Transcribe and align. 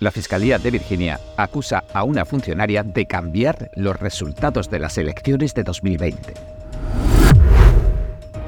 La 0.00 0.10
Fiscalía 0.10 0.58
de 0.58 0.70
Virginia 0.70 1.20
acusa 1.36 1.84
a 1.92 2.04
una 2.04 2.24
funcionaria 2.24 2.82
de 2.82 3.04
cambiar 3.04 3.70
los 3.76 4.00
resultados 4.00 4.70
de 4.70 4.78
las 4.78 4.96
elecciones 4.96 5.52
de 5.52 5.62
2020. 5.62 6.32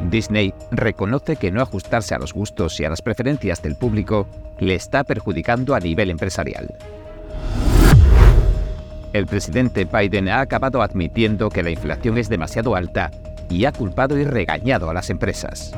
Disney 0.09 0.55
reconoce 0.71 1.37
que 1.37 1.53
no 1.53 1.61
ajustarse 1.61 2.15
a 2.15 2.19
los 2.19 2.33
gustos 2.33 2.81
y 2.81 2.87
a 2.87 2.89
las 2.89 3.03
preferencias 3.03 3.61
del 3.61 3.77
público 3.77 4.27
le 4.61 4.75
está 4.75 5.05
perjudicando 5.05 5.75
a 5.75 5.81
nivel 5.81 6.09
empresarial. 6.09 6.75
El 9.13 9.27
presidente 9.27 9.85
Biden 9.85 10.31
ha 10.31 10.41
acabado 10.41 10.81
admitiendo 10.81 11.51
que 11.51 11.63
la 11.63 11.71
inflación 11.71 12.17
es 12.17 12.31
demasiado 12.31 12.75
alta 12.75 13.11
y 13.51 13.67
ha 13.67 13.73
culpado 13.73 14.17
y 14.17 14.25
regañado 14.25 14.89
a 14.89 14.95
las 14.95 15.11
empresas. 15.11 15.75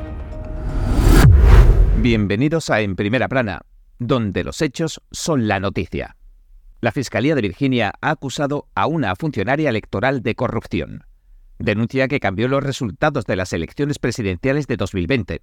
Bienvenidos 1.96 2.70
a 2.70 2.80
En 2.80 2.94
Primera 2.94 3.26
Plana, 3.26 3.62
donde 3.98 4.44
los 4.44 4.60
hechos 4.62 5.00
son 5.10 5.48
la 5.48 5.60
noticia. 5.60 6.16
La 6.80 6.92
Fiscalía 6.92 7.34
de 7.34 7.40
Virginia 7.40 7.92
ha 8.00 8.10
acusado 8.10 8.68
a 8.74 8.86
una 8.86 9.14
funcionaria 9.16 9.70
electoral 9.70 10.22
de 10.22 10.34
corrupción. 10.34 11.04
Denuncia 11.58 12.08
que 12.08 12.20
cambió 12.20 12.48
los 12.48 12.62
resultados 12.62 13.24
de 13.24 13.36
las 13.36 13.52
elecciones 13.52 13.98
presidenciales 13.98 14.66
de 14.66 14.76
2020. 14.76 15.40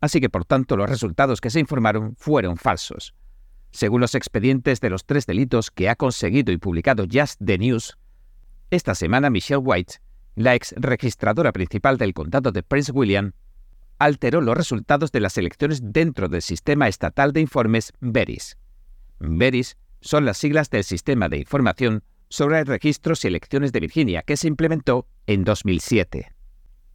Así 0.00 0.20
que, 0.20 0.30
por 0.30 0.44
tanto, 0.44 0.76
los 0.76 0.88
resultados 0.88 1.40
que 1.40 1.50
se 1.50 1.58
informaron 1.58 2.14
fueron 2.16 2.56
falsos. 2.56 3.14
Según 3.70 4.00
los 4.00 4.14
expedientes 4.14 4.80
de 4.80 4.90
los 4.90 5.04
tres 5.04 5.26
delitos 5.26 5.70
que 5.70 5.88
ha 5.88 5.96
conseguido 5.96 6.52
y 6.52 6.58
publicado 6.58 7.06
Just 7.10 7.40
the 7.44 7.58
News, 7.58 7.98
esta 8.70 8.94
semana 8.94 9.30
Michelle 9.30 9.62
White, 9.64 9.96
la 10.36 10.54
ex 10.54 10.74
registradora 10.76 11.52
principal 11.52 11.98
del 11.98 12.14
condado 12.14 12.52
de 12.52 12.62
Prince 12.62 12.92
William, 12.92 13.32
alteró 13.98 14.40
los 14.40 14.56
resultados 14.56 15.12
de 15.12 15.20
las 15.20 15.36
elecciones 15.38 15.80
dentro 15.82 16.28
del 16.28 16.42
sistema 16.42 16.88
estatal 16.88 17.32
de 17.32 17.40
informes 17.40 17.92
VERIS. 18.00 18.56
VERIS 19.18 19.76
son 20.00 20.24
las 20.24 20.38
siglas 20.38 20.70
del 20.70 20.84
Sistema 20.84 21.28
de 21.28 21.38
Información 21.38 22.04
sobre 22.28 22.62
Registros 22.64 23.24
y 23.24 23.28
Elecciones 23.28 23.72
de 23.72 23.80
Virginia, 23.80 24.22
que 24.22 24.36
se 24.36 24.48
implementó 24.48 25.06
en 25.26 25.44
2007. 25.44 26.32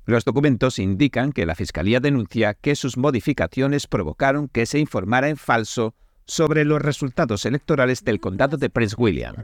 Los 0.05 0.25
documentos 0.25 0.79
indican 0.79 1.31
que 1.31 1.45
la 1.45 1.55
Fiscalía 1.55 1.99
denuncia 1.99 2.53
que 2.53 2.75
sus 2.75 2.97
modificaciones 2.97 3.87
provocaron 3.87 4.47
que 4.47 4.65
se 4.65 4.79
informara 4.79 5.29
en 5.29 5.37
falso 5.37 5.95
sobre 6.25 6.65
los 6.65 6.81
resultados 6.81 7.45
electorales 7.45 8.03
del 8.03 8.19
condado 8.19 8.57
de 8.57 8.69
Prince 8.69 8.95
William. 8.97 9.35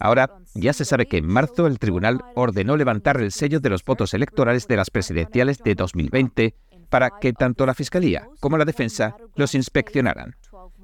Ahora 0.00 0.30
ya 0.54 0.72
se 0.72 0.84
sabe 0.84 1.06
que 1.06 1.18
en 1.18 1.26
marzo 1.26 1.66
el 1.66 1.78
tribunal 1.78 2.22
ordenó 2.34 2.76
levantar 2.76 3.20
el 3.20 3.32
sello 3.32 3.60
de 3.60 3.70
los 3.70 3.84
votos 3.84 4.14
electorales 4.14 4.66
de 4.68 4.76
las 4.76 4.90
presidenciales 4.90 5.58
de 5.62 5.74
2020 5.74 6.54
para 6.88 7.10
que 7.20 7.32
tanto 7.32 7.66
la 7.66 7.74
Fiscalía 7.74 8.28
como 8.40 8.58
la 8.58 8.64
defensa 8.64 9.16
los 9.36 9.54
inspeccionaran. 9.54 10.36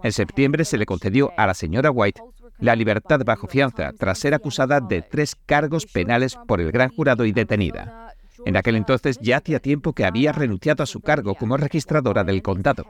En 0.02 0.12
septiembre 0.12 0.64
se 0.64 0.78
le 0.78 0.86
concedió 0.86 1.32
a 1.36 1.46
la 1.46 1.54
señora 1.54 1.90
White 1.90 2.22
la 2.58 2.76
libertad 2.76 3.20
bajo 3.24 3.46
fianza 3.46 3.92
tras 3.98 4.18
ser 4.18 4.34
acusada 4.34 4.80
de 4.80 5.02
tres 5.02 5.36
cargos 5.46 5.86
penales 5.86 6.36
por 6.46 6.60
el 6.60 6.70
gran 6.70 6.90
jurado 6.90 7.24
y 7.24 7.32
detenida. 7.32 8.12
En 8.44 8.56
aquel 8.56 8.76
entonces 8.76 9.18
ya 9.20 9.38
hacía 9.38 9.60
tiempo 9.60 9.92
que 9.92 10.04
había 10.04 10.32
renunciado 10.32 10.82
a 10.82 10.86
su 10.86 11.00
cargo 11.00 11.34
como 11.34 11.56
registradora 11.56 12.24
del 12.24 12.42
condado. 12.42 12.84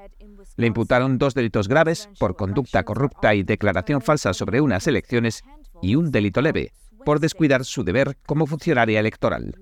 Le 0.57 0.67
imputaron 0.67 1.19
dos 1.19 1.35
delitos 1.35 1.69
graves 1.69 2.09
por 2.19 2.37
conducta 2.37 2.83
corrupta 2.85 3.35
y 3.35 3.42
declaración 3.42 4.01
falsa 4.01 4.35
sobre 4.35 4.61
unas 4.61 4.87
elecciones 4.87 5.42
y 5.83 5.97
un 5.97 6.11
delito 6.11 6.41
leve 6.41 6.73
por 7.05 7.20
descuidar 7.20 7.65
su 7.65 7.85
deber 7.85 8.17
como 8.27 8.47
funcionaria 8.47 9.01
electoral. 9.01 9.55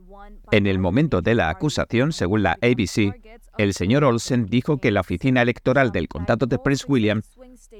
En 0.53 0.67
el 0.67 0.79
momento 0.79 1.23
de 1.23 1.35
la 1.35 1.49
acusación, 1.49 2.13
según 2.13 2.43
la 2.43 2.59
ABC, 2.61 3.15
el 3.57 3.73
señor 3.73 4.05
Olsen 4.05 4.45
dijo 4.45 4.77
que 4.77 4.91
la 4.91 5.01
oficina 5.01 5.41
electoral 5.41 5.93
del 5.93 6.09
condado 6.09 6.45
de 6.45 6.59
Prince 6.59 6.85
William 6.87 7.23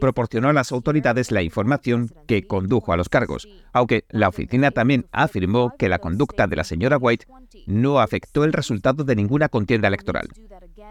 proporcionó 0.01 0.49
a 0.49 0.55
las 0.55 0.73
autoridades 0.73 1.31
la 1.31 1.43
información 1.43 2.11
que 2.27 2.47
condujo 2.47 2.95
a 2.95 2.97
los 2.97 3.11
cargos, 3.11 3.47
aunque 3.75 4.07
la 4.09 4.29
oficina 4.29 4.71
también 4.71 5.05
afirmó 5.13 5.75
que 5.79 5.91
la 5.91 5.99
conducta 5.99 6.47
de 6.47 6.57
la 6.57 6.65
señora 6.65 6.97
White 6.97 7.27
no 7.67 8.01
afectó 8.01 8.43
el 8.45 8.55
resultado 8.55 9.05
de 9.05 9.17
ninguna 9.17 9.51
contienda 9.51 9.89
electoral. 9.89 10.29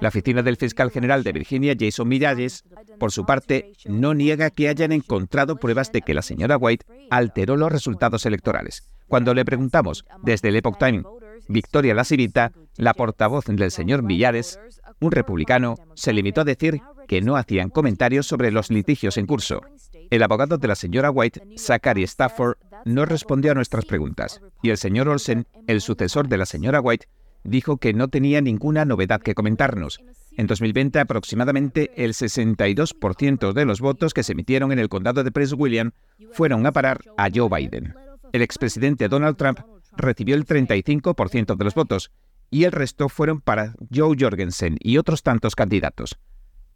La 0.02 0.09
oficina 0.09 0.44
del 0.44 0.58
fiscal 0.58 0.91
general 0.91 1.24
de 1.24 1.31
Virginia, 1.31 1.75
Jason 1.78 2.08
Miralles, 2.08 2.64
por 3.00 3.12
su 3.12 3.25
parte, 3.25 3.72
no 3.86 4.14
niega 4.14 4.52
que 4.52 4.70
hayan 4.70 4.91
encontrado 4.91 5.56
pruebas 5.56 5.91
de 5.91 6.03
que 6.03 6.14
la 6.14 6.22
señora 6.22 6.58
White 6.58 6.86
alteró 7.09 7.58
los 7.58 7.72
resultados 7.72 8.28
electorales. 8.28 8.88
Cuando 9.08 9.34
le 9.34 9.44
preguntamos 9.44 10.06
desde 10.24 10.50
el 10.50 10.56
Epoch 10.56 10.78
Times, 10.78 11.03
Victoria 11.47 11.94
Lasivita, 11.94 12.52
la 12.78 12.94
portavoz 12.94 13.46
del 13.46 13.72
señor 13.72 14.03
Millares, 14.03 14.59
un 15.00 15.12
republicano, 15.12 15.75
se 15.96 16.13
limitó 16.13 16.41
a 16.41 16.46
decir 16.46 16.81
que 17.07 17.22
no 17.22 17.35
hacían 17.35 17.69
comentarios 17.69 18.25
sobre 18.25 18.52
los 18.52 18.69
litigios 18.69 19.18
en 19.18 19.25
curso. 19.25 19.62
El 20.09 20.24
abogado 20.24 20.57
de 20.57 20.68
la 20.68 20.75
señora 20.75 21.12
White, 21.12 21.41
Zachary 21.57 22.03
Stafford, 22.03 22.57
no 22.85 23.06
respondió 23.06 23.52
a 23.52 23.56
nuestras 23.56 23.85
preguntas, 23.85 24.41
y 24.62 24.69
el 24.69 24.78
señor 24.78 25.07
Olsen, 25.07 25.47
el 25.68 25.81
sucesor 25.81 26.28
de 26.28 26.38
la 26.38 26.46
señora 26.46 26.81
White, 26.81 27.07
dijo 27.44 27.78
que 27.78 27.94
no 27.94 28.08
tenía 28.08 28.41
ninguna 28.41 28.85
novedad 28.85 29.22
que 29.22 29.35
comentarnos. 29.35 30.00
En 30.38 30.47
2020, 30.47 31.00
aproximadamente 31.00 31.91
el 31.96 32.13
62% 32.13 33.53
de 33.53 33.66
los 33.66 33.81
votos 33.81 34.13
que 34.13 34.23
se 34.23 34.31
emitieron 34.31 34.72
en 34.72 34.79
el 34.79 34.90
condado 34.90 35.23
de 35.23 35.31
Prince 35.31 35.56
William 35.56 35.91
fueron 36.31 36.66
a 36.66 36.72
parar 36.72 37.02
a 37.18 37.29
Joe 37.34 37.50
Biden. 37.50 37.94
El 38.31 38.41
expresidente 38.41 39.09
Donald 39.09 39.35
Trump 39.35 39.59
recibió 39.91 40.35
el 40.35 40.46
35% 40.46 41.56
de 41.56 41.63
los 41.63 41.75
votos 41.75 42.12
y 42.50 42.66
el 42.66 42.72
resto 42.72 43.09
fueron 43.09 43.41
para 43.41 43.75
Joe 43.94 44.16
Jorgensen 44.19 44.78
y 44.79 44.97
otros 44.97 45.24
tantos 45.24 45.56
candidatos. 45.56 46.18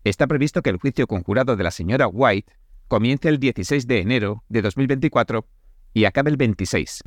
Está 0.03 0.27
previsto 0.27 0.61
que 0.61 0.69
el 0.69 0.77
juicio 0.77 1.07
conjurado 1.07 1.55
de 1.55 1.63
la 1.63 1.71
señora 1.71 2.07
White 2.07 2.51
comience 2.87 3.27
el 3.27 3.39
16 3.39 3.87
de 3.87 3.99
enero 3.99 4.43
de 4.49 4.61
2024 4.61 5.45
y 5.93 6.05
acabe 6.05 6.29
el 6.29 6.37
26. 6.37 7.01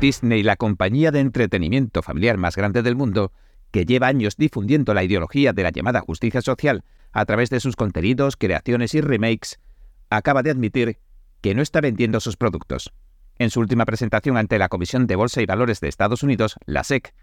Disney, 0.00 0.42
la 0.42 0.56
compañía 0.56 1.10
de 1.10 1.20
entretenimiento 1.20 2.02
familiar 2.02 2.36
más 2.36 2.56
grande 2.56 2.82
del 2.82 2.96
mundo, 2.96 3.32
que 3.70 3.84
lleva 3.84 4.08
años 4.08 4.36
difundiendo 4.36 4.94
la 4.94 5.04
ideología 5.04 5.52
de 5.52 5.62
la 5.62 5.70
llamada 5.70 6.00
justicia 6.00 6.42
social 6.42 6.84
a 7.12 7.24
través 7.24 7.50
de 7.50 7.60
sus 7.60 7.76
contenidos, 7.76 8.36
creaciones 8.36 8.94
y 8.94 9.00
remakes, 9.00 9.60
acaba 10.08 10.42
de 10.42 10.50
admitir 10.50 10.98
que 11.40 11.54
no 11.54 11.62
está 11.62 11.80
vendiendo 11.80 12.20
sus 12.20 12.36
productos. 12.36 12.92
En 13.38 13.50
su 13.50 13.60
última 13.60 13.86
presentación 13.86 14.36
ante 14.36 14.58
la 14.58 14.68
Comisión 14.68 15.06
de 15.06 15.16
Bolsa 15.16 15.40
y 15.40 15.46
Valores 15.46 15.80
de 15.80 15.88
Estados 15.88 16.22
Unidos, 16.22 16.56
la 16.66 16.84
SEC, 16.84 17.14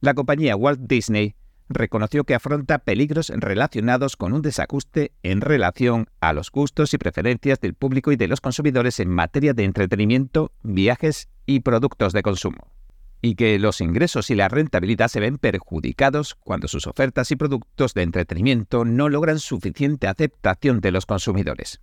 la 0.00 0.14
compañía 0.14 0.56
Walt 0.56 0.80
Disney 0.80 1.36
reconoció 1.68 2.24
que 2.24 2.34
afronta 2.34 2.78
peligros 2.78 3.30
relacionados 3.34 4.16
con 4.16 4.32
un 4.32 4.42
desajuste 4.42 5.12
en 5.22 5.40
relación 5.40 6.08
a 6.20 6.32
los 6.32 6.50
gustos 6.50 6.94
y 6.94 6.98
preferencias 6.98 7.60
del 7.60 7.74
público 7.74 8.12
y 8.12 8.16
de 8.16 8.28
los 8.28 8.40
consumidores 8.40 9.00
en 9.00 9.10
materia 9.10 9.52
de 9.52 9.64
entretenimiento, 9.64 10.52
viajes 10.62 11.28
y 11.44 11.60
productos 11.60 12.12
de 12.12 12.22
consumo, 12.22 12.72
y 13.20 13.34
que 13.34 13.58
los 13.58 13.80
ingresos 13.80 14.30
y 14.30 14.34
la 14.34 14.48
rentabilidad 14.48 15.08
se 15.08 15.20
ven 15.20 15.38
perjudicados 15.38 16.36
cuando 16.36 16.68
sus 16.68 16.86
ofertas 16.86 17.30
y 17.30 17.36
productos 17.36 17.94
de 17.94 18.02
entretenimiento 18.02 18.84
no 18.84 19.08
logran 19.08 19.38
suficiente 19.38 20.08
aceptación 20.08 20.80
de 20.80 20.92
los 20.92 21.06
consumidores. 21.06 21.80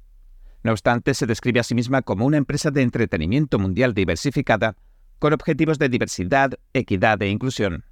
No 0.64 0.72
obstante, 0.72 1.14
se 1.14 1.26
describe 1.26 1.60
a 1.60 1.64
sí 1.64 1.76
misma 1.76 2.02
como 2.02 2.26
una 2.26 2.38
empresa 2.38 2.72
de 2.72 2.82
entretenimiento 2.82 3.60
mundial 3.60 3.94
diversificada 3.94 4.76
con 5.20 5.34
objetivos 5.34 5.78
de 5.78 5.90
diversidad, 5.90 6.54
equidad 6.74 7.22
e 7.22 7.30
inclusión 7.30 7.86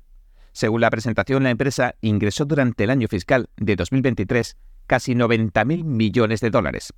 según 0.54 0.82
la 0.82 0.90
presentación, 0.90 1.44
la 1.44 1.50
empresa 1.50 1.96
ingresó 2.02 2.46
durante 2.46 2.84
el 2.84 2.90
año 2.90 3.08
fiscal 3.08 3.50
de 3.58 3.76
2023 3.76 4.58
casi 4.86 5.14
90.000 5.14 5.84
millones 5.84 6.42
de 6.42 6.50
dólares. 6.50 6.94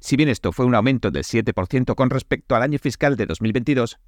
Si 0.00 0.16
bien 0.16 0.28
esto 0.28 0.52
fue 0.52 0.64
un 0.64 0.74
aumento 0.74 1.10
del 1.10 1.24
7% 1.24 1.94
con 1.94 2.10
respecto 2.10 2.54
al 2.54 2.62
año 2.62 2.78
fiscal 2.78 3.16
de 3.16 3.26
2022, 3.26 3.98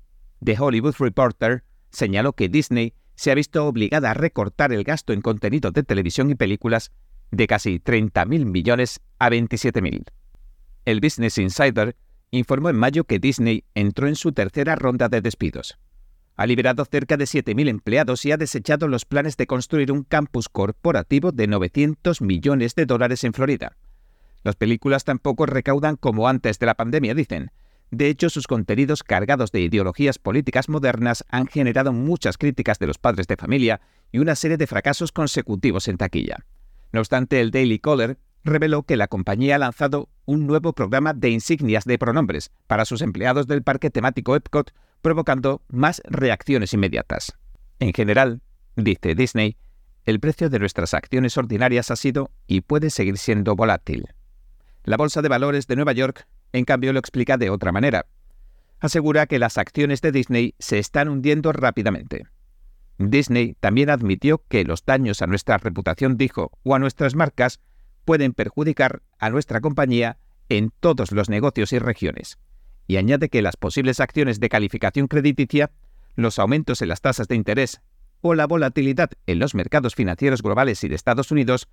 The 0.42 0.56
Hollywood 0.58 0.94
Reporter 0.98 1.64
señaló 1.90 2.32
que 2.32 2.48
Disney 2.48 2.94
se 3.14 3.30
ha 3.30 3.34
visto 3.34 3.66
obligada 3.66 4.10
a 4.10 4.14
recortar 4.14 4.72
el 4.72 4.84
gasto 4.84 5.12
en 5.12 5.20
contenido 5.20 5.70
de 5.70 5.82
televisión 5.82 6.30
y 6.30 6.34
películas 6.34 6.92
de 7.30 7.46
casi 7.46 7.80
30.000 7.80 8.46
millones 8.46 9.00
a 9.18 9.28
27.000. 9.28 10.04
El 10.88 11.00
Business 11.00 11.36
Insider 11.36 11.96
informó 12.30 12.70
en 12.70 12.76
mayo 12.76 13.04
que 13.04 13.18
Disney 13.18 13.62
entró 13.74 14.08
en 14.08 14.16
su 14.16 14.32
tercera 14.32 14.74
ronda 14.74 15.10
de 15.10 15.20
despidos 15.20 15.78
ha 16.34 16.46
liberado 16.46 16.82
cerca 16.86 17.18
de 17.18 17.26
7.000 17.26 17.68
empleados 17.68 18.24
y 18.24 18.32
ha 18.32 18.38
desechado 18.38 18.88
los 18.88 19.04
planes 19.04 19.36
de 19.36 19.46
construir 19.46 19.92
un 19.92 20.02
campus 20.02 20.48
corporativo 20.48 21.30
de 21.30 21.46
900 21.46 22.22
millones 22.22 22.74
de 22.74 22.86
dólares 22.86 23.24
en 23.24 23.34
Florida. 23.34 23.76
Las 24.44 24.56
películas 24.56 25.04
tampoco 25.04 25.44
recaudan 25.44 25.96
como 25.96 26.26
antes 26.26 26.58
de 26.58 26.64
la 26.64 26.74
pandemia, 26.74 27.12
dicen. 27.14 27.50
De 27.90 28.08
hecho, 28.08 28.30
sus 28.30 28.46
contenidos 28.46 29.02
cargados 29.02 29.52
de 29.52 29.60
ideologías 29.60 30.18
políticas 30.18 30.70
modernas 30.70 31.22
han 31.28 31.48
generado 31.48 31.92
muchas 31.92 32.38
críticas 32.38 32.78
de 32.78 32.86
los 32.86 32.96
padres 32.96 33.26
de 33.26 33.36
familia 33.36 33.82
y 34.10 34.20
una 34.20 34.36
serie 34.36 34.56
de 34.56 34.66
fracasos 34.66 35.12
consecutivos 35.12 35.86
en 35.88 35.98
taquilla. 35.98 36.46
No 36.92 37.00
obstante, 37.00 37.40
el 37.40 37.50
Daily 37.50 37.78
Caller 37.78 38.16
reveló 38.48 38.82
que 38.82 38.96
la 38.96 39.08
compañía 39.08 39.56
ha 39.56 39.58
lanzado 39.58 40.08
un 40.24 40.46
nuevo 40.46 40.72
programa 40.72 41.14
de 41.14 41.30
insignias 41.30 41.84
de 41.84 41.98
pronombres 41.98 42.50
para 42.66 42.84
sus 42.84 43.02
empleados 43.02 43.46
del 43.46 43.62
parque 43.62 43.90
temático 43.90 44.34
Epcot 44.36 44.72
provocando 45.02 45.62
más 45.68 46.02
reacciones 46.04 46.72
inmediatas. 46.74 47.36
En 47.78 47.92
general, 47.92 48.40
dice 48.76 49.14
Disney, 49.14 49.56
el 50.04 50.20
precio 50.20 50.48
de 50.50 50.58
nuestras 50.58 50.94
acciones 50.94 51.36
ordinarias 51.36 51.90
ha 51.90 51.96
sido 51.96 52.30
y 52.46 52.62
puede 52.62 52.90
seguir 52.90 53.18
siendo 53.18 53.54
volátil. 53.54 54.08
La 54.84 54.96
Bolsa 54.96 55.22
de 55.22 55.28
Valores 55.28 55.66
de 55.66 55.76
Nueva 55.76 55.92
York, 55.92 56.26
en 56.52 56.64
cambio, 56.64 56.92
lo 56.92 56.98
explica 56.98 57.36
de 57.36 57.50
otra 57.50 57.72
manera. 57.72 58.06
Asegura 58.80 59.26
que 59.26 59.38
las 59.38 59.58
acciones 59.58 60.00
de 60.00 60.12
Disney 60.12 60.54
se 60.58 60.78
están 60.78 61.08
hundiendo 61.08 61.52
rápidamente. 61.52 62.26
Disney 62.98 63.54
también 63.60 63.90
admitió 63.90 64.42
que 64.48 64.64
los 64.64 64.84
daños 64.84 65.20
a 65.22 65.26
nuestra 65.26 65.58
reputación, 65.58 66.16
dijo, 66.16 66.52
o 66.62 66.74
a 66.74 66.78
nuestras 66.78 67.14
marcas 67.14 67.60
pueden 68.08 68.32
perjudicar 68.32 69.02
a 69.18 69.28
nuestra 69.28 69.60
compañía 69.60 70.16
en 70.48 70.72
todos 70.80 71.12
los 71.12 71.28
negocios 71.28 71.74
y 71.74 71.78
regiones. 71.78 72.38
Y 72.86 72.96
añade 72.96 73.28
que 73.28 73.42
las 73.42 73.58
posibles 73.58 74.00
acciones 74.00 74.40
de 74.40 74.48
calificación 74.48 75.08
crediticia, 75.08 75.72
los 76.16 76.38
aumentos 76.38 76.80
en 76.80 76.88
las 76.88 77.02
tasas 77.02 77.28
de 77.28 77.34
interés 77.34 77.82
o 78.22 78.32
la 78.32 78.46
volatilidad 78.46 79.10
en 79.26 79.38
los 79.38 79.54
mercados 79.54 79.94
financieros 79.94 80.40
globales 80.40 80.82
y 80.84 80.88
de 80.88 80.94
Estados 80.94 81.30
Unidos 81.30 81.68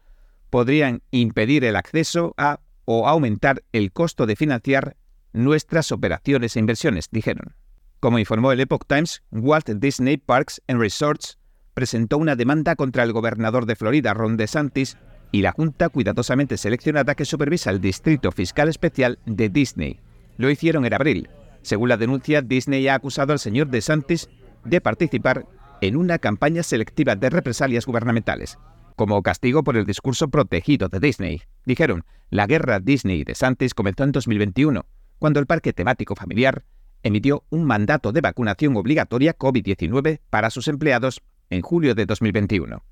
podrían 0.50 1.04
impedir 1.10 1.64
el 1.64 1.78
acceso 1.78 2.34
a 2.36 2.60
o 2.84 3.08
aumentar 3.08 3.64
el 3.72 3.94
costo 3.94 4.26
de 4.26 4.36
financiar 4.36 4.98
nuestras 5.32 5.94
operaciones 5.94 6.58
e 6.58 6.60
inversiones, 6.60 7.08
dijeron. 7.12 7.56
Como 8.02 8.20
informó 8.20 8.52
el 8.52 8.60
Epoch 8.60 8.86
Times, 8.86 9.24
Walt 9.32 9.70
Disney 9.70 10.18
Parks 10.18 10.62
and 10.68 10.82
Resorts 10.82 11.40
presentó 11.74 12.18
una 12.18 12.36
demanda 12.36 12.76
contra 12.76 13.04
el 13.04 13.14
gobernador 13.14 13.66
de 13.66 13.78
Florida, 13.78 14.14
Ron 14.14 14.36
DeSantis, 14.36 14.98
y 15.31 15.42
la 15.42 15.51
Junta 15.51 15.89
cuidadosamente 15.89 16.57
seleccionada 16.57 17.16
que 17.16 17.25
supervisa 17.25 17.69
el 17.69 17.81
Distrito 17.81 18.31
Fiscal 18.31 18.69
Especial 18.69 19.19
de 19.25 19.50
Disney. 19.50 20.00
Lo 20.38 20.50
hicieron 20.50 20.86
en 20.86 20.94
abril. 20.94 21.30
Según 21.62 21.89
la 21.89 21.98
denuncia, 21.98 22.42
Disney 22.42 22.88
ha 22.88 22.95
acusado 22.95 23.33
al 23.33 23.39
señor 23.39 23.68
DeSantis 23.68 24.30
de 24.63 24.81
participar 24.81 25.45
en 25.81 25.95
una 25.95 26.19
campaña 26.19 26.63
selectiva 26.63 27.16
de 27.16 27.30
represalias 27.30 27.86
gubernamentales 27.86 28.57
como 28.95 29.22
castigo 29.22 29.63
por 29.63 29.77
el 29.77 29.86
discurso 29.86 30.30
protegido 30.30 30.88
de 30.88 31.00
Disney. 31.00 31.42
Dijeron, 31.66 32.06
la 32.30 32.48
guerra 32.48 32.80
Disney 32.80 33.24
de 33.24 33.36
Santis 33.36 33.74
comenzó 33.74 34.04
en 34.04 34.12
2021, 34.12 34.86
cuando 35.19 35.39
el 35.39 35.45
parque 35.45 35.74
temático 35.74 36.16
familiar 36.16 36.63
emitió 37.04 37.44
un 37.50 37.66
mandato 37.66 38.12
de 38.12 38.22
vacunación 38.22 38.75
obligatoria 38.77 39.38
COVID-19 39.38 40.22
para 40.30 40.50
sus 40.50 40.68
empleados 40.68 41.22
en 41.50 41.62
julio 41.62 41.94
de 41.94 42.06
2021. 42.06 42.83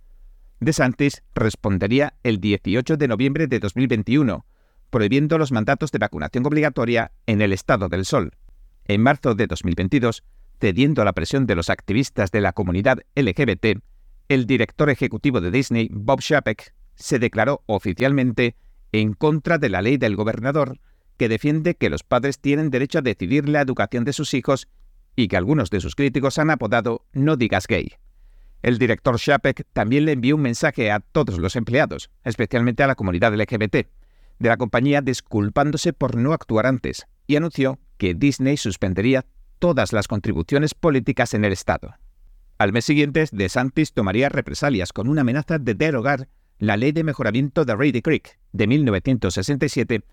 DeSantis 0.64 1.24
respondería 1.36 2.14
el 2.24 2.40
18 2.40 2.98
de 2.98 3.08
noviembre 3.08 3.48
de 3.48 3.60
2021, 3.60 4.46
prohibiendo 4.90 5.38
los 5.38 5.52
mandatos 5.52 5.92
de 5.92 6.00
vacunación 6.00 6.46
obligatoria 6.46 7.12
en 7.26 7.42
el 7.42 7.54
Estado 7.54 7.90
del 7.90 8.06
Sol. 8.06 8.32
En 8.86 9.02
marzo 9.02 9.36
de 9.36 9.48
2022, 9.48 10.24
cediendo 10.60 11.02
a 11.02 11.06
la 11.06 11.14
presión 11.14 11.46
de 11.46 11.56
los 11.56 11.70
activistas 11.70 12.32
de 12.32 12.42
la 12.42 12.54
comunidad 12.54 13.00
LGBT, 13.16 13.80
el 14.30 14.46
director 14.46 14.90
ejecutivo 14.90 15.42
de 15.42 15.52
Disney, 15.52 15.90
Bob 15.92 16.22
Chapek, 16.22 16.74
se 16.96 17.20
declaró 17.20 17.64
oficialmente 17.66 18.56
en 18.92 19.14
contra 19.14 19.58
de 19.58 19.70
la 19.70 19.82
ley 19.82 19.98
del 19.98 20.16
gobernador 20.16 20.80
que 21.18 21.30
defiende 21.30 21.76
que 21.76 21.90
los 21.90 22.04
padres 22.04 22.40
tienen 22.40 22.70
derecho 22.70 23.00
a 23.00 23.02
decidir 23.02 23.50
la 23.50 23.62
educación 23.62 24.04
de 24.04 24.14
sus 24.14 24.34
hijos 24.34 24.68
y 25.16 25.28
que 25.28 25.38
algunos 25.38 25.70
de 25.70 25.80
sus 25.80 25.96
críticos 25.96 26.40
han 26.40 26.50
apodado 26.50 27.06
No 27.14 27.36
digas 27.36 27.68
gay. 27.68 27.94
El 28.64 28.78
director 28.78 29.20
Chapek 29.20 29.68
también 29.74 30.06
le 30.06 30.14
envió 30.14 30.38
un 30.38 30.42
mensaje 30.42 30.90
a 30.90 31.02
todos 31.02 31.38
los 31.38 31.58
empleados, 31.58 32.10
especialmente 32.24 32.82
a 32.82 32.88
la 32.88 32.96
comunidad 32.96 33.36
LGBT, 33.36 33.76
de 34.40 34.50
la 34.50 34.56
compañía 34.56 35.02
disculpándose 35.02 35.92
por 35.92 36.16
no 36.16 36.32
actuar 36.32 36.66
antes, 36.66 37.06
y 37.28 37.36
anunció 37.36 37.78
que 37.98 38.14
Disney 38.14 38.56
suspendería 38.56 39.26
todas 39.60 39.92
las 39.92 40.08
contribuciones 40.08 40.74
políticas 40.76 41.34
en 41.34 41.44
el 41.44 41.52
Estado. 41.52 41.96
Al 42.58 42.72
mes 42.72 42.86
siguiente, 42.86 43.26
DeSantis 43.34 43.92
tomaría 43.92 44.30
represalias 44.30 44.94
con 44.94 45.10
una 45.10 45.22
amenaza 45.22 45.60
de 45.60 45.74
derogar 45.74 46.30
la 46.58 46.78
Ley 46.78 46.94
de 46.94 47.04
Mejoramiento 47.04 47.66
de 47.66 47.76
Reedy 47.76 48.02
Creek 48.02 48.40
de 48.54 48.68
1967, 48.68 50.04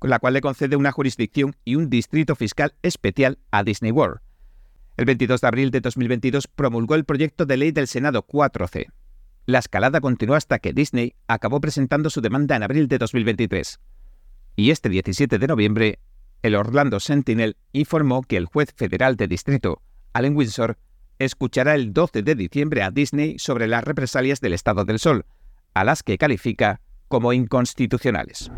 con 0.00 0.10
la 0.10 0.18
cual 0.18 0.34
le 0.34 0.40
concede 0.40 0.74
una 0.74 0.90
jurisdicción 0.90 1.54
y 1.64 1.76
un 1.76 1.90
distrito 1.90 2.34
fiscal 2.34 2.74
especial 2.82 3.38
a 3.52 3.62
Disney 3.62 3.92
World. 3.92 4.18
El 4.96 5.06
22 5.06 5.40
de 5.40 5.46
abril 5.48 5.70
de 5.72 5.80
2022 5.80 6.46
promulgó 6.46 6.94
el 6.94 7.04
proyecto 7.04 7.46
de 7.46 7.56
ley 7.56 7.72
del 7.72 7.88
Senado 7.88 8.24
4C. 8.26 8.86
La 9.44 9.58
escalada 9.58 10.00
continuó 10.00 10.36
hasta 10.36 10.60
que 10.60 10.72
Disney 10.72 11.14
acabó 11.26 11.60
presentando 11.60 12.10
su 12.10 12.20
demanda 12.20 12.54
en 12.54 12.62
abril 12.62 12.86
de 12.86 12.98
2023. 12.98 13.80
Y 14.54 14.70
este 14.70 14.88
17 14.88 15.38
de 15.40 15.46
noviembre, 15.48 15.98
el 16.42 16.54
Orlando 16.54 17.00
Sentinel 17.00 17.56
informó 17.72 18.22
que 18.22 18.36
el 18.36 18.46
juez 18.46 18.72
federal 18.76 19.16
de 19.16 19.26
distrito, 19.26 19.82
Allen 20.12 20.36
Windsor, 20.36 20.78
escuchará 21.18 21.74
el 21.74 21.92
12 21.92 22.22
de 22.22 22.34
diciembre 22.36 22.82
a 22.82 22.92
Disney 22.92 23.38
sobre 23.38 23.66
las 23.66 23.82
represalias 23.82 24.40
del 24.40 24.52
Estado 24.52 24.84
del 24.84 25.00
Sol, 25.00 25.26
a 25.74 25.82
las 25.82 26.04
que 26.04 26.18
califica 26.18 26.80
como 27.08 27.32
inconstitucionales. 27.32 28.50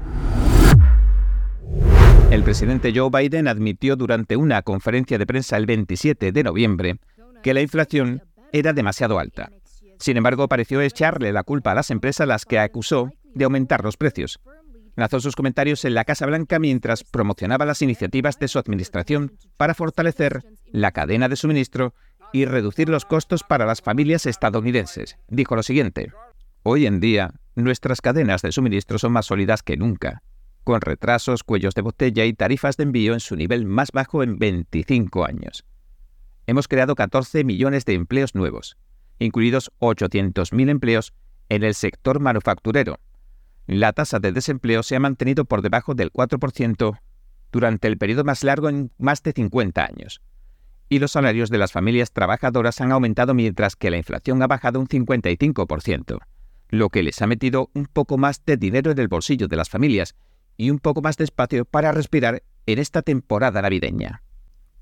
El 2.31 2.43
presidente 2.43 2.93
Joe 2.95 3.11
Biden 3.11 3.47
admitió 3.47 3.95
durante 3.95 4.37
una 4.37 4.63
conferencia 4.63 5.17
de 5.17 5.27
prensa 5.27 5.57
el 5.57 5.67
27 5.67 6.33
de 6.33 6.43
noviembre 6.43 6.99
que 7.43 7.55
la 7.55 7.61
inflación 7.61 8.23
era 8.53 8.73
demasiado 8.73 9.19
alta. 9.19 9.51
Sin 9.99 10.17
embargo, 10.17 10.49
pareció 10.49 10.81
echarle 10.81 11.33
la 11.33 11.45
culpa 11.45 11.73
a 11.73 11.77
las 11.77 11.91
empresas 11.91 12.27
las 12.27 12.45
que 12.45 12.59
acusó 12.59 13.11
de 13.35 13.45
aumentar 13.45 13.85
los 13.85 13.97
precios. 13.97 14.41
Lanzó 14.97 15.21
sus 15.21 15.37
comentarios 15.37 15.85
en 15.85 15.95
la 15.95 16.05
Casa 16.05 16.27
Blanca 16.27 16.59
mientras 16.59 17.05
promocionaba 17.05 17.65
las 17.65 17.83
iniciativas 17.83 18.39
de 18.39 18.49
su 18.49 18.59
administración 18.59 19.37
para 19.57 19.75
fortalecer 19.75 20.43
la 20.73 20.91
cadena 20.91 21.29
de 21.29 21.37
suministro 21.37 21.95
y 22.33 22.45
reducir 22.45 22.89
los 22.89 23.05
costos 23.05 23.45
para 23.45 23.67
las 23.67 23.83
familias 23.83 24.27
estadounidenses. 24.27 25.17
Dijo 25.29 25.55
lo 25.55 25.63
siguiente, 25.63 26.13
Hoy 26.69 26.85
en 26.87 26.99
día, 26.99 27.33
nuestras 27.55 28.01
cadenas 28.01 28.43
de 28.43 28.51
suministro 28.51 28.99
son 28.99 29.13
más 29.13 29.27
sólidas 29.27 29.63
que 29.63 29.77
nunca, 29.77 30.25
con 30.67 30.81
retrasos, 30.81 31.45
cuellos 31.45 31.75
de 31.75 31.83
botella 31.83 32.25
y 32.25 32.35
tarifas 32.35 32.77
de 32.77 32.83
envío 32.83 33.15
en 33.15 33.21
su 33.21 33.37
nivel 33.37 33.65
más 33.65 33.93
bajo 33.93 34.25
en 34.25 34.37
25 34.37 35.25
años. 35.25 35.65
Hemos 36.49 36.67
creado 36.67 36.97
14 36.97 37.45
millones 37.45 37.85
de 37.85 37.95
empleos 37.95 38.35
nuevos, 38.35 38.77
incluidos 39.21 39.71
800.000 39.79 40.69
empleos 40.69 41.15
en 41.49 41.63
el 41.63 41.75
sector 41.75 42.19
manufacturero. 42.19 42.99
La 43.69 43.93
tasa 43.93 44.19
de 44.19 44.33
desempleo 44.33 44.83
se 44.83 44.97
ha 44.97 45.01
mantenido 45.01 45.45
por 45.45 45.63
debajo 45.63 45.95
del 45.95 46.13
4% 46.13 46.99
durante 47.53 47.87
el 47.87 47.97
periodo 47.97 48.25
más 48.25 48.43
largo 48.43 48.69
en 48.69 48.91
más 48.99 49.23
de 49.23 49.33
50 49.33 49.85
años 49.85 50.21
y 50.89 50.99
los 50.99 51.13
salarios 51.13 51.51
de 51.51 51.59
las 51.59 51.73
familias 51.73 52.13
trabajadoras 52.13 52.81
han 52.81 52.93
aumentado 52.93 53.35
mientras 53.35 53.75
que 53.75 53.91
la 53.91 53.97
inflación 53.97 54.41
ha 54.43 54.47
bajado 54.47 54.79
un 54.79 54.87
55%, 54.87 56.21
lo 56.69 56.89
que 56.91 57.03
les 57.03 57.21
ha 57.23 57.27
metido 57.27 57.71
un 57.75 57.87
poco 57.87 58.19
más 58.19 58.45
de 58.45 58.57
dinero 58.57 58.93
en 58.93 58.99
el 59.01 59.09
bolsillo 59.09 59.49
de 59.49 59.57
las 59.57 59.69
familias 59.69 60.15
y 60.57 60.71
un 60.71 60.79
poco 60.79 61.03
más 61.03 61.17
de 61.17 61.25
espacio 61.25 61.65
para 61.65 61.93
respirar 61.93 62.43
en 62.67 62.79
esta 62.79 63.03
temporada 63.03 63.63
navideña. 63.63 64.23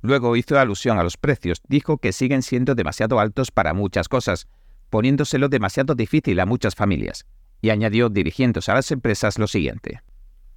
Luego 0.01 0.37
hizo 0.37 0.59
alusión 0.59 0.99
a 0.99 1.03
los 1.03 1.17
precios, 1.17 1.63
dijo 1.69 1.99
que 1.99 2.13
siguen 2.13 2.43
siendo 2.43 2.75
demasiado 2.75 3.21
altos 3.21 3.51
para 3.51 3.75
muchas 3.75 4.09
cosas, 4.09 4.49
poniéndoselo 4.91 5.49
demasiado 5.49 5.95
difícil 5.95 6.39
a 6.41 6.47
muchas 6.47 6.75
familias, 6.75 7.27
y 7.63 7.71
añadió 7.71 8.11
dirigiéndose 8.11 8.71
a 8.71 8.75
las 8.75 8.91
empresas 8.91 9.39
lo 9.39 9.47
siguiente. 9.47 10.03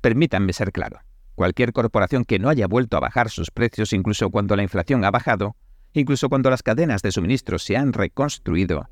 Permítanme 0.01 0.53
ser 0.53 0.71
claro. 0.71 1.00
Cualquier 1.36 1.71
corporación 1.71 2.25
que 2.25 2.39
no 2.39 2.50
haya 2.50 2.67
vuelto 2.67 2.97
a 2.97 3.00
bajar 3.00 3.29
sus 3.29 3.51
precios 3.51 3.93
incluso 3.93 4.29
cuando 4.29 4.55
la 4.55 4.63
inflación 4.63 5.05
ha 5.05 5.12
bajado, 5.12 5.55
incluso 5.93 6.29
cuando 6.29 6.50
las 6.50 6.63
cadenas 6.63 7.01
de 7.01 7.12
suministro 7.12 7.59
se 7.59 7.77
han 7.77 7.93
reconstruido, 7.93 8.89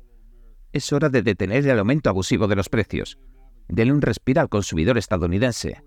es 0.72 0.92
hora 0.92 1.08
de 1.08 1.22
detener 1.22 1.66
el 1.66 1.78
aumento 1.78 2.10
abusivo 2.10 2.48
de 2.48 2.56
los 2.56 2.68
precios. 2.68 3.18
Denle 3.68 3.94
un 3.94 4.02
respiro 4.02 4.40
al 4.42 4.48
consumidor 4.48 4.98
estadounidense. 4.98 5.82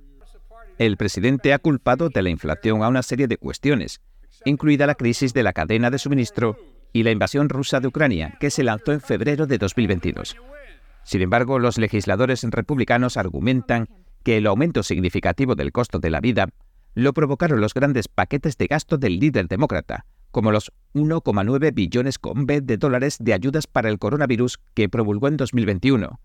El 0.80 0.96
presidente 0.96 1.54
ha 1.54 1.60
culpado 1.60 2.08
de 2.08 2.22
la 2.22 2.30
inflación 2.30 2.84
a 2.84 2.88
una 2.88 3.04
serie 3.04 3.28
de 3.28 3.36
cuestiones, 3.36 4.00
incluida 4.46 4.88
la 4.88 4.96
crisis 4.96 5.34
de 5.34 5.44
la 5.44 5.52
cadena 5.52 5.92
de 5.92 6.00
suministro 6.00 6.56
y 6.94 7.04
la 7.04 7.12
invasión 7.12 7.50
rusa 7.50 7.82
de 7.82 7.90
Ucrania, 7.90 8.38
que 8.40 8.50
se 8.50 8.64
lanzó 8.64 8.94
en 8.94 9.02
febrero 9.02 9.46
de 9.46 9.58
2022. 9.58 10.38
Sin 11.04 11.22
embargo, 11.22 11.60
los 11.60 11.78
legisladores 11.78 12.44
republicanos 12.44 13.18
argumentan 13.18 13.90
que 14.24 14.38
el 14.38 14.48
aumento 14.48 14.82
significativo 14.82 15.54
del 15.54 15.74
costo 15.74 16.00
de 16.00 16.12
la 16.12 16.22
vida 16.22 16.48
lo 16.96 17.12
provocaron 17.12 17.60
los 17.60 17.74
grandes 17.74 18.08
paquetes 18.08 18.58
de 18.58 18.68
gasto 18.68 18.98
del 18.98 19.20
líder 19.20 19.50
demócrata, 19.50 20.06
como 20.32 20.54
los 20.54 20.72
1,9 20.94 21.74
billones 21.74 22.20
con 22.20 22.46
B 22.46 22.62
de 22.62 22.78
dólares 22.78 23.18
de 23.20 23.34
ayudas 23.34 23.68
para 23.68 23.90
el 23.90 24.00
coronavirus 24.00 24.60
que 24.76 24.88
promulgó 24.88 25.28
en 25.28 25.36
2021, 25.36 26.22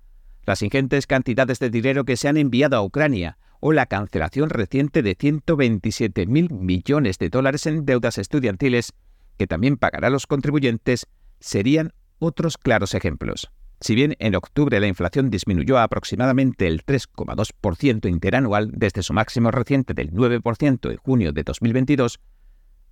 las 0.46 0.62
ingentes 0.62 1.08
cantidades 1.08 1.58
de 1.58 1.70
dinero 1.70 2.04
que 2.04 2.16
se 2.16 2.28
han 2.28 2.36
enviado 2.36 2.76
a 2.76 2.82
Ucrania 2.82 3.36
o 3.66 3.72
la 3.72 3.86
cancelación 3.86 4.50
reciente 4.50 5.02
de 5.02 5.16
127 5.18 6.26
mil 6.26 6.52
millones 6.52 7.16
de 7.16 7.30
dólares 7.30 7.64
en 7.64 7.86
deudas 7.86 8.18
estudiantiles 8.18 8.92
que 9.38 9.46
también 9.46 9.78
pagará 9.78 10.10
los 10.10 10.26
contribuyentes, 10.26 11.06
serían 11.40 11.94
otros 12.18 12.58
claros 12.58 12.92
ejemplos. 12.94 13.50
Si 13.80 13.94
bien 13.94 14.16
en 14.18 14.34
octubre 14.34 14.78
la 14.80 14.86
inflación 14.86 15.30
disminuyó 15.30 15.78
a 15.78 15.84
aproximadamente 15.84 16.66
el 16.66 16.84
3,2% 16.84 18.06
interanual 18.06 18.70
desde 18.70 19.02
su 19.02 19.14
máximo 19.14 19.50
reciente 19.50 19.94
del 19.94 20.12
9% 20.12 20.90
en 20.90 20.96
junio 20.98 21.32
de 21.32 21.42
2022, 21.42 22.20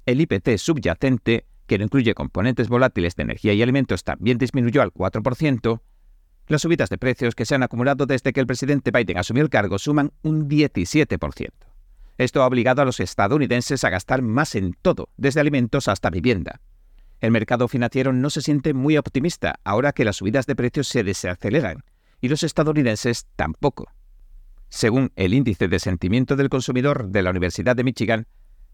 el 0.06 0.22
IPC 0.22 0.56
subyacente, 0.56 1.44
que 1.66 1.76
no 1.76 1.84
incluye 1.84 2.14
componentes 2.14 2.70
volátiles 2.70 3.14
de 3.14 3.24
energía 3.24 3.52
y 3.52 3.60
alimentos, 3.60 4.04
también 4.04 4.38
disminuyó 4.38 4.80
al 4.80 4.94
4%, 4.94 5.82
Las 6.48 6.62
subidas 6.62 6.90
de 6.90 6.98
precios 6.98 7.34
que 7.34 7.46
se 7.46 7.54
han 7.54 7.62
acumulado 7.62 8.06
desde 8.06 8.32
que 8.32 8.40
el 8.40 8.46
presidente 8.46 8.90
Biden 8.90 9.18
asumió 9.18 9.42
el 9.42 9.50
cargo 9.50 9.78
suman 9.78 10.12
un 10.22 10.48
17%. 10.48 11.50
Esto 12.18 12.42
ha 12.42 12.46
obligado 12.46 12.82
a 12.82 12.84
los 12.84 13.00
estadounidenses 13.00 13.84
a 13.84 13.90
gastar 13.90 14.22
más 14.22 14.54
en 14.54 14.74
todo, 14.80 15.08
desde 15.16 15.40
alimentos 15.40 15.88
hasta 15.88 16.10
vivienda. 16.10 16.60
El 17.20 17.30
mercado 17.30 17.68
financiero 17.68 18.12
no 18.12 18.30
se 18.30 18.42
siente 18.42 18.74
muy 18.74 18.96
optimista 18.96 19.60
ahora 19.64 19.92
que 19.92 20.04
las 20.04 20.16
subidas 20.16 20.46
de 20.46 20.56
precios 20.56 20.88
se 20.88 21.04
desaceleran, 21.04 21.84
y 22.20 22.28
los 22.28 22.42
estadounidenses 22.42 23.26
tampoco. 23.36 23.88
Según 24.68 25.12
el 25.16 25.34
índice 25.34 25.68
de 25.68 25.78
sentimiento 25.78 26.34
del 26.34 26.48
consumidor 26.48 27.08
de 27.08 27.22
la 27.22 27.30
Universidad 27.30 27.76
de 27.76 27.84
Michigan, 27.84 28.26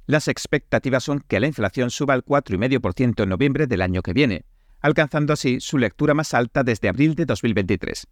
las 0.07 0.29
expectativas 0.29 1.05
son 1.05 1.21
que 1.21 1.41
la 1.41 1.47
inflación 1.47 1.91
suba 1.91 2.15
al 2.15 2.25
4,5% 2.25 3.23
en 3.23 3.29
noviembre 3.29 3.67
del 3.67 3.83
año 3.83 4.01
que 4.01 4.15
viene, 4.15 4.45
alcanzando 4.81 5.33
así 5.33 5.61
su 5.61 5.79
lectura 5.79 6.15
más 6.15 6.35
alta 6.35 6.63
desde 6.63 6.89
abril 6.89 7.15
de 7.15 7.27
2023. 7.27 8.07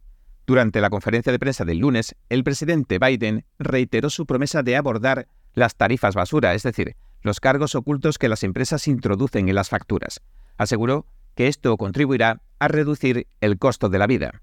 Durante 0.47 0.81
la 0.81 0.91
conferencia 0.91 1.33
de 1.33 1.39
prensa 1.39 1.65
del 1.65 1.79
lunes, 1.79 2.15
el 2.29 2.45
presidente 2.45 2.99
Biden 2.99 3.45
reiteró 3.59 4.11
su 4.11 4.27
promesa 4.27 4.63
de 4.63 4.77
abordar 4.77 5.29
las 5.55 5.77
tarifas 5.77 6.15
basura, 6.15 6.55
es 6.55 6.63
decir, 6.63 6.97
los 7.23 7.41
cargos 7.41 7.75
ocultos 7.75 8.19
que 8.19 8.29
las 8.29 8.45
empresas 8.45 8.87
introducen 8.87 9.49
en 9.49 9.55
las 9.55 9.69
facturas. 9.69 10.21
Aseguró 10.57 11.07
que 11.35 11.49
esto 11.49 11.77
contribuirá 11.77 12.41
a 12.59 12.69
reducir 12.69 13.27
el 13.41 13.59
costo 13.59 13.89
de 13.89 13.99
la 13.99 14.07
vida. 14.07 14.43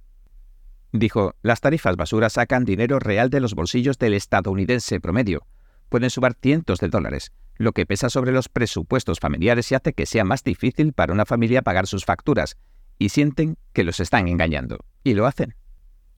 Dijo, 0.92 1.36
las 1.42 1.62
tarifas 1.62 1.96
basura 1.96 2.30
sacan 2.30 2.66
dinero 2.66 3.00
real 3.00 3.30
de 3.30 3.40
los 3.40 3.56
bolsillos 3.56 3.98
del 3.98 4.14
estadounidense 4.14 5.00
promedio. 5.00 5.48
Pueden 5.90 6.10
subir 6.10 6.36
cientos 6.42 6.80
de 6.80 6.90
dólares, 6.90 7.32
lo 7.58 7.72
que 7.72 7.86
pesa 7.86 8.10
sobre 8.10 8.32
los 8.32 8.50
presupuestos 8.50 9.20
familiares 9.20 9.72
y 9.72 9.76
hace 9.76 9.94
que 9.94 10.06
sea 10.06 10.24
más 10.24 10.44
difícil 10.44 10.94
para 10.94 11.14
una 11.14 11.26
familia 11.26 11.62
pagar 11.62 11.88
sus 11.88 12.06
facturas, 12.06 12.58
y 13.00 13.10
sienten 13.10 13.58
que 13.74 13.84
los 13.84 14.00
están 14.00 14.28
engañando. 14.28 14.80
Y 15.04 15.14
lo 15.14 15.26
hacen. 15.26 15.56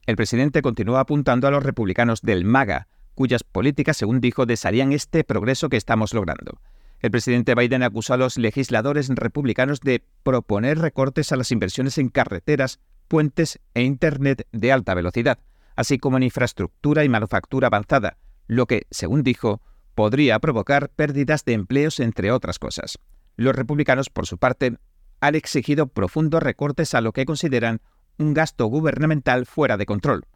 El 0.06 0.16
presidente 0.16 0.62
continúa 0.62 1.00
apuntando 1.00 1.48
a 1.48 1.50
los 1.50 1.62
republicanos 1.62 2.22
del 2.22 2.44
MAGA, 2.44 2.88
cuyas 3.14 3.42
políticas, 3.42 3.96
según 3.96 4.20
dijo, 4.20 4.46
desharían 4.46 4.92
este 4.92 5.24
progreso 5.24 5.68
que 5.68 5.76
estamos 5.76 6.14
logrando. 6.14 6.60
El 7.00 7.10
presidente 7.10 7.54
Biden 7.54 7.82
acusó 7.82 8.14
a 8.14 8.16
los 8.16 8.38
legisladores 8.38 9.08
republicanos 9.08 9.80
de 9.80 10.04
proponer 10.22 10.78
recortes 10.78 11.32
a 11.32 11.36
las 11.36 11.50
inversiones 11.50 11.98
en 11.98 12.08
carreteras, 12.08 12.78
puentes 13.08 13.60
e 13.74 13.82
Internet 13.82 14.46
de 14.52 14.72
alta 14.72 14.94
velocidad, 14.94 15.38
así 15.76 15.98
como 15.98 16.16
en 16.16 16.24
infraestructura 16.24 17.04
y 17.04 17.08
manufactura 17.08 17.66
avanzada, 17.66 18.16
lo 18.46 18.66
que, 18.66 18.86
según 18.90 19.22
dijo, 19.22 19.60
podría 19.96 20.38
provocar 20.38 20.90
pérdidas 20.90 21.44
de 21.44 21.54
empleos, 21.54 21.98
entre 21.98 22.30
otras 22.30 22.60
cosas. 22.60 22.98
Los 23.34 23.56
republicanos, 23.56 24.10
por 24.10 24.26
su 24.26 24.38
parte, 24.38 24.76
han 25.20 25.34
exigido 25.34 25.88
profundos 25.88 26.42
recortes 26.42 26.94
a 26.94 27.00
lo 27.00 27.12
que 27.12 27.24
consideran 27.24 27.80
un 28.18 28.34
gasto 28.34 28.66
gubernamental 28.66 29.46
fuera 29.46 29.78
de 29.78 29.86
control. 29.86 30.26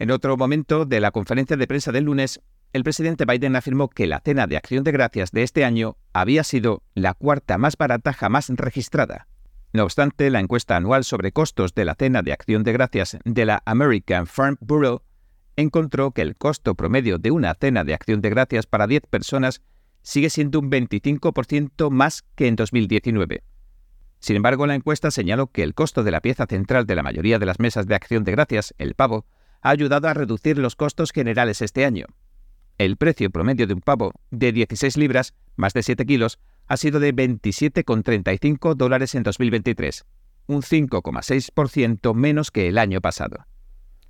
En 0.00 0.10
otro 0.10 0.36
momento 0.36 0.84
de 0.84 1.00
la 1.00 1.12
conferencia 1.12 1.56
de 1.56 1.68
prensa 1.68 1.92
del 1.92 2.04
lunes, 2.04 2.40
el 2.72 2.82
presidente 2.82 3.24
Biden 3.24 3.54
afirmó 3.54 3.88
que 3.88 4.08
la 4.08 4.20
cena 4.20 4.48
de 4.48 4.56
acción 4.56 4.82
de 4.82 4.90
gracias 4.90 5.30
de 5.30 5.44
este 5.44 5.64
año 5.64 5.96
había 6.12 6.42
sido 6.42 6.82
la 6.94 7.14
cuarta 7.14 7.56
más 7.56 7.76
barata 7.76 8.12
jamás 8.12 8.48
registrada. 8.50 9.28
No 9.72 9.84
obstante, 9.84 10.28
la 10.28 10.40
encuesta 10.40 10.74
anual 10.74 11.04
sobre 11.04 11.30
costos 11.30 11.72
de 11.74 11.84
la 11.84 11.94
cena 11.94 12.22
de 12.22 12.32
acción 12.32 12.64
de 12.64 12.72
gracias 12.72 13.16
de 13.24 13.44
la 13.44 13.62
American 13.64 14.26
Farm 14.26 14.56
Bureau 14.60 15.02
encontró 15.56 16.10
que 16.10 16.22
el 16.22 16.36
costo 16.36 16.74
promedio 16.74 17.18
de 17.18 17.30
una 17.30 17.54
cena 17.54 17.84
de 17.84 17.94
acción 17.94 18.20
de 18.20 18.30
gracias 18.30 18.66
para 18.66 18.86
10 18.86 19.02
personas 19.08 19.62
sigue 20.02 20.30
siendo 20.30 20.58
un 20.58 20.70
25% 20.70 21.90
más 21.90 22.22
que 22.34 22.46
en 22.46 22.56
2019. 22.56 23.42
Sin 24.20 24.36
embargo, 24.36 24.66
la 24.66 24.74
encuesta 24.74 25.10
señaló 25.10 25.48
que 25.48 25.62
el 25.62 25.74
costo 25.74 26.02
de 26.02 26.10
la 26.10 26.20
pieza 26.20 26.46
central 26.46 26.86
de 26.86 26.94
la 26.94 27.02
mayoría 27.02 27.38
de 27.38 27.46
las 27.46 27.58
mesas 27.58 27.86
de 27.86 27.94
acción 27.94 28.24
de 28.24 28.32
gracias, 28.32 28.74
el 28.78 28.94
pavo, 28.94 29.26
ha 29.60 29.70
ayudado 29.70 30.08
a 30.08 30.14
reducir 30.14 30.58
los 30.58 30.76
costos 30.76 31.10
generales 31.12 31.62
este 31.62 31.84
año. 31.84 32.06
El 32.76 32.96
precio 32.96 33.30
promedio 33.30 33.66
de 33.66 33.74
un 33.74 33.80
pavo 33.80 34.12
de 34.30 34.52
16 34.52 34.96
libras, 34.96 35.34
más 35.56 35.72
de 35.74 35.82
7 35.82 36.04
kilos, 36.06 36.38
ha 36.66 36.76
sido 36.76 37.00
de 37.00 37.14
27,35 37.14 38.74
dólares 38.74 39.14
en 39.14 39.22
2023, 39.22 40.04
un 40.46 40.62
5,6% 40.62 42.14
menos 42.14 42.50
que 42.50 42.68
el 42.68 42.78
año 42.78 43.00
pasado. 43.00 43.46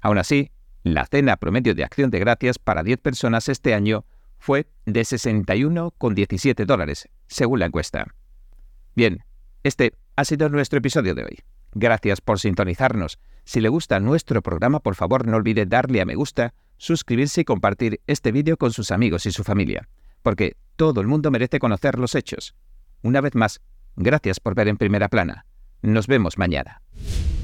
Aún 0.00 0.18
así, 0.18 0.50
la 0.84 1.06
cena 1.06 1.36
promedio 1.38 1.74
de 1.74 1.82
acción 1.82 2.10
de 2.10 2.20
gracias 2.20 2.58
para 2.58 2.82
10 2.82 3.00
personas 3.00 3.48
este 3.48 3.74
año 3.74 4.04
fue 4.38 4.68
de 4.84 5.00
61,17 5.00 6.66
dólares, 6.66 7.08
según 7.26 7.58
la 7.58 7.66
encuesta. 7.66 8.06
Bien, 8.94 9.24
este 9.62 9.94
ha 10.14 10.24
sido 10.26 10.50
nuestro 10.50 10.78
episodio 10.78 11.14
de 11.14 11.24
hoy. 11.24 11.38
Gracias 11.72 12.20
por 12.20 12.38
sintonizarnos. 12.38 13.18
Si 13.44 13.60
le 13.60 13.70
gusta 13.70 13.98
nuestro 13.98 14.42
programa, 14.42 14.78
por 14.80 14.94
favor 14.94 15.26
no 15.26 15.38
olvide 15.38 15.64
darle 15.64 16.02
a 16.02 16.04
me 16.04 16.14
gusta, 16.14 16.52
suscribirse 16.76 17.40
y 17.40 17.44
compartir 17.44 18.00
este 18.06 18.30
vídeo 18.30 18.58
con 18.58 18.72
sus 18.72 18.90
amigos 18.90 19.24
y 19.24 19.32
su 19.32 19.42
familia, 19.42 19.88
porque 20.22 20.56
todo 20.76 21.00
el 21.00 21.06
mundo 21.06 21.30
merece 21.30 21.58
conocer 21.58 21.98
los 21.98 22.14
hechos. 22.14 22.54
Una 23.02 23.22
vez 23.22 23.34
más, 23.34 23.62
gracias 23.96 24.38
por 24.38 24.54
ver 24.54 24.68
en 24.68 24.76
primera 24.76 25.08
plana. 25.08 25.46
Nos 25.80 26.06
vemos 26.06 26.36
mañana. 26.36 26.82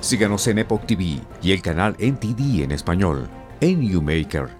Síganos 0.00 0.46
en 0.46 0.58
Epoch 0.58 0.86
TV 0.86 1.20
y 1.42 1.52
el 1.52 1.60
canal 1.60 1.94
NTD 1.98 2.62
en 2.62 2.72
español, 2.72 3.28
en 3.60 3.82
YouMaker 3.82 4.59